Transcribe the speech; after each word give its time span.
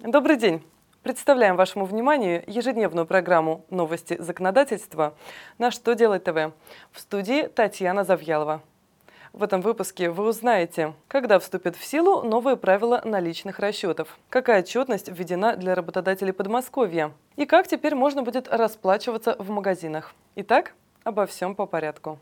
Добрый 0.00 0.36
день! 0.36 0.62
Представляем 1.02 1.56
вашему 1.56 1.84
вниманию 1.84 2.44
ежедневную 2.46 3.04
программу 3.04 3.64
«Новости 3.68 4.16
законодательства» 4.22 5.16
на 5.58 5.72
«Что 5.72 5.96
делать 5.96 6.22
ТВ» 6.22 6.52
в 6.92 7.00
студии 7.00 7.48
Татьяна 7.48 8.04
Завьялова. 8.04 8.62
В 9.32 9.42
этом 9.42 9.60
выпуске 9.60 10.08
вы 10.08 10.28
узнаете, 10.28 10.94
когда 11.08 11.40
вступят 11.40 11.74
в 11.74 11.84
силу 11.84 12.22
новые 12.22 12.56
правила 12.56 13.02
наличных 13.04 13.58
расчетов, 13.58 14.16
какая 14.30 14.60
отчетность 14.60 15.08
введена 15.08 15.56
для 15.56 15.74
работодателей 15.74 16.32
Подмосковья 16.32 17.10
и 17.34 17.44
как 17.44 17.66
теперь 17.66 17.96
можно 17.96 18.22
будет 18.22 18.46
расплачиваться 18.46 19.34
в 19.40 19.50
магазинах. 19.50 20.14
Итак, 20.36 20.74
обо 21.02 21.26
всем 21.26 21.56
по 21.56 21.66
порядку. 21.66 22.20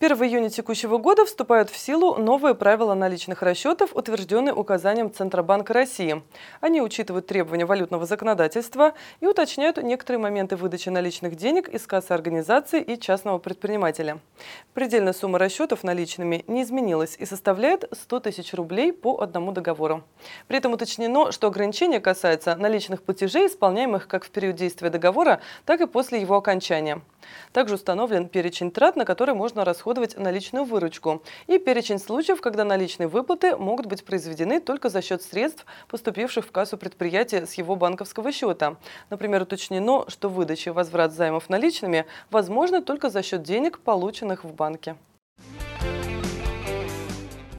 1 0.00 0.16
июня 0.22 0.48
текущего 0.48 0.98
года 0.98 1.26
вступают 1.26 1.70
в 1.70 1.76
силу 1.76 2.14
новые 2.18 2.54
правила 2.54 2.94
наличных 2.94 3.42
расчетов, 3.42 3.96
утвержденные 3.96 4.54
указанием 4.54 5.12
Центробанка 5.12 5.72
России. 5.72 6.22
Они 6.60 6.80
учитывают 6.80 7.26
требования 7.26 7.66
валютного 7.66 8.06
законодательства 8.06 8.94
и 9.18 9.26
уточняют 9.26 9.82
некоторые 9.82 10.20
моменты 10.20 10.54
выдачи 10.54 10.88
наличных 10.88 11.34
денег 11.34 11.68
из 11.68 11.84
кассы 11.84 12.12
организации 12.12 12.80
и 12.80 12.96
частного 12.96 13.38
предпринимателя. 13.38 14.20
Предельная 14.72 15.12
сумма 15.12 15.40
расчетов 15.40 15.82
наличными 15.82 16.44
не 16.46 16.62
изменилась 16.62 17.16
и 17.18 17.26
составляет 17.26 17.88
100 17.90 18.20
тысяч 18.20 18.54
рублей 18.54 18.92
по 18.92 19.20
одному 19.20 19.50
договору. 19.50 20.04
При 20.46 20.58
этом 20.58 20.74
уточнено, 20.74 21.32
что 21.32 21.48
ограничение 21.48 21.98
касается 21.98 22.54
наличных 22.54 23.02
платежей, 23.02 23.48
исполняемых 23.48 24.06
как 24.06 24.24
в 24.24 24.30
период 24.30 24.54
действия 24.54 24.90
договора, 24.90 25.40
так 25.64 25.80
и 25.80 25.88
после 25.88 26.20
его 26.20 26.36
окончания. 26.36 27.00
Также 27.52 27.74
установлен 27.74 28.28
перечень 28.28 28.70
трат, 28.70 28.94
на 28.94 29.04
которые 29.04 29.34
можно 29.34 29.64
расходовать 29.64 29.87
наличную 30.16 30.64
выручку, 30.64 31.22
и 31.46 31.58
перечень 31.58 31.98
случаев, 31.98 32.40
когда 32.40 32.64
наличные 32.64 33.08
выплаты 33.08 33.56
могут 33.56 33.86
быть 33.86 34.04
произведены 34.04 34.60
только 34.60 34.88
за 34.88 35.02
счет 35.02 35.22
средств, 35.22 35.64
поступивших 35.88 36.44
в 36.44 36.50
кассу 36.50 36.76
предприятия 36.76 37.46
с 37.46 37.54
его 37.54 37.76
банковского 37.76 38.32
счета. 38.32 38.76
Например, 39.10 39.42
уточнено, 39.42 40.04
что 40.08 40.28
выдача 40.28 40.70
и 40.70 40.72
возврат 40.72 41.12
займов 41.12 41.48
наличными 41.48 42.06
возможны 42.30 42.82
только 42.82 43.08
за 43.08 43.22
счет 43.22 43.42
денег, 43.42 43.78
полученных 43.78 44.44
в 44.44 44.52
банке. 44.52 44.96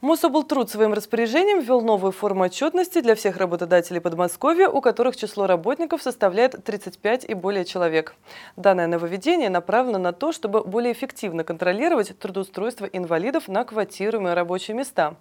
Мособлтруд 0.00 0.70
своим 0.70 0.94
распоряжением 0.94 1.60
ввел 1.60 1.82
новую 1.82 2.12
форму 2.12 2.44
отчетности 2.44 3.02
для 3.02 3.14
всех 3.14 3.36
работодателей 3.36 4.00
Подмосковья, 4.00 4.68
у 4.70 4.80
которых 4.80 5.14
число 5.14 5.46
работников 5.46 6.02
составляет 6.02 6.64
35 6.64 7.26
и 7.28 7.34
более 7.34 7.66
человек. 7.66 8.14
Данное 8.56 8.86
нововведение 8.86 9.50
направлено 9.50 9.98
на 9.98 10.14
то, 10.14 10.32
чтобы 10.32 10.64
более 10.64 10.94
эффективно 10.94 11.44
контролировать 11.44 12.18
трудоустройство 12.18 12.86
инвалидов 12.86 13.46
на 13.46 13.62
квотируемые 13.64 14.32
рабочие 14.32 14.74
места. 14.74 15.16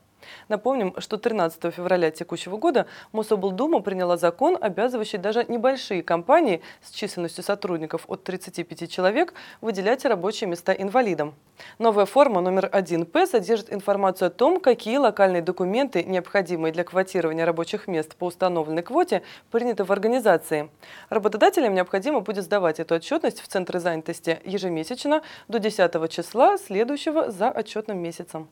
Напомним, 0.48 0.94
что 0.98 1.18
13 1.18 1.74
февраля 1.74 2.12
текущего 2.12 2.58
года 2.58 2.86
Мособлдума 3.12 3.82
приняла 3.82 4.18
закон, 4.18 4.58
обязывающий 4.60 5.18
даже 5.18 5.46
небольшие 5.48 6.04
компании 6.04 6.62
с 6.82 6.92
численностью 6.92 7.44
сотрудников 7.44 8.06
от 8.08 8.24
35 8.24 8.90
человек 8.90 9.34
выделять 9.62 10.06
рабочие 10.06 10.50
места 10.50 10.74
инвалидам. 10.74 11.36
Новая 11.78 12.06
форма 12.06 12.42
номер 12.42 12.70
1П 12.72 13.28
содержит 13.28 13.72
информацию 13.74 14.28
о 14.28 14.32
том, 14.32 14.60
какие 14.60 14.98
локальные 14.98 15.42
документы, 15.42 16.04
необходимые 16.04 16.72
для 16.72 16.84
квотирования 16.84 17.46
рабочих 17.46 17.88
мест 17.88 18.16
по 18.16 18.26
установленной 18.26 18.84
квоте, 18.84 19.24
приняты 19.52 19.84
в 19.84 19.92
организации. 19.92 20.70
Работодателям 21.10 21.74
необходимо 21.74 22.22
будет 22.22 22.44
сдавать 22.44 22.80
эту 22.80 22.96
отчетность 22.96 23.42
в 23.42 23.48
Центры 23.48 23.80
занятости 23.80 24.40
ежемесячно 24.46 25.22
до 25.48 25.60
10 25.60 26.10
числа 26.10 26.58
следующего 26.58 27.32
за 27.32 27.50
отчетным 27.50 28.00
месяцем. 28.00 28.50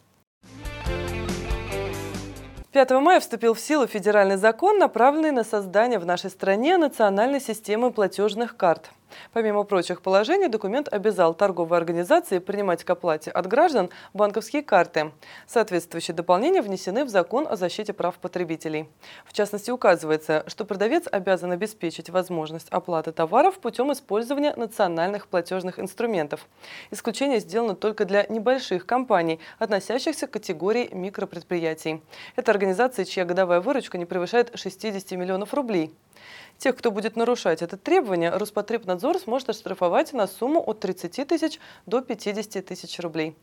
5 2.74 2.92
мая 2.92 3.22
вступил 3.22 3.54
в 3.54 3.60
силу 3.60 3.88
федеральный 3.88 4.36
закон, 4.36 4.78
направленный 4.78 5.32
на 5.32 5.46
создание 5.46 6.00
в 6.00 6.06
нашей 6.06 6.30
стране 6.30 6.78
национальной 6.78 7.40
системы 7.40 7.92
платежных 7.92 8.58
карт. 8.58 8.92
Помимо 9.34 9.64
прочих 9.64 10.02
положений, 10.02 10.50
документ 10.50 10.88
обязал 10.92 11.34
торговые 11.34 11.78
организации 11.78 12.40
принимать 12.40 12.84
к 12.84 12.90
оплате 12.90 13.32
от 13.32 13.48
граждан 13.48 13.90
банковские 14.14 14.64
карты. 14.64 15.12
Соответствующие 15.48 16.16
дополнения 16.16 16.62
внесены 16.62 17.06
в 17.06 17.10
закон 17.10 17.48
о 17.50 17.56
защите 17.56 17.94
прав 17.94 18.16
потребителей. 18.16 18.90
В 19.26 19.34
частности, 19.34 19.72
указывается, 19.72 20.44
что 20.48 20.66
продавец 20.66 21.06
обязан 21.12 21.52
обеспечить 21.52 22.10
возможность 22.10 22.70
оплаты 22.70 23.12
товаров 23.12 23.60
путем 23.60 23.92
использования 23.92 24.54
национальных 24.56 25.28
платежных 25.28 25.80
инструментов. 25.80 26.48
Исключение 26.92 27.40
сделано 27.40 27.76
только 27.76 28.06
для 28.06 28.26
небольших 28.28 28.86
компаний, 28.86 29.40
относящихся 29.60 30.28
к 30.28 30.32
категории 30.32 30.90
микропредприятий. 30.94 32.02
Это 32.36 32.52
организации, 32.52 33.04
чья 33.04 33.26
годовая 33.26 33.62
выручка 33.62 33.98
не 33.98 34.06
превышает 34.06 34.52
60 34.58 35.12
миллионов 35.12 35.54
рублей. 35.54 35.94
Тех, 36.58 36.76
кто 36.76 36.90
будет 36.90 37.16
нарушать 37.16 37.62
это 37.62 37.78
требование, 37.78 38.32
Роспотребнадзор 38.98 39.20
сможет 39.20 39.50
оштрафовать 39.50 40.14
на 40.14 40.28
сумму 40.28 40.60
от 40.60 40.80
30 40.80 41.28
тысяч 41.28 41.60
до 41.86 42.02
50 42.02 42.66
тысяч 42.66 43.00
рублей. 43.00 43.36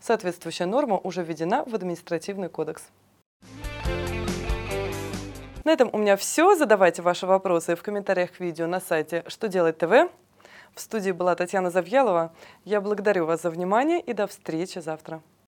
Соответствующая 0.00 0.66
норма 0.66 0.98
уже 0.98 1.22
введена 1.22 1.62
в 1.64 1.74
административный 1.74 2.48
кодекс. 2.48 2.88
На 5.64 5.72
этом 5.72 5.90
у 5.92 5.98
меня 5.98 6.16
все. 6.16 6.56
Задавайте 6.56 7.02
ваши 7.02 7.26
вопросы 7.26 7.76
в 7.76 7.82
комментариях 7.82 8.32
к 8.32 8.40
видео 8.40 8.66
на 8.66 8.80
сайте 8.80 9.24
«Что 9.28 9.48
делать 9.48 9.78
ТВ». 9.78 10.10
В 10.74 10.80
студии 10.80 11.12
была 11.12 11.34
Татьяна 11.34 11.70
Завьялова. 11.70 12.32
Я 12.64 12.80
благодарю 12.80 13.26
вас 13.26 13.42
за 13.42 13.50
внимание 13.50 14.00
и 14.00 14.12
до 14.14 14.26
встречи 14.26 14.78
завтра. 14.78 15.22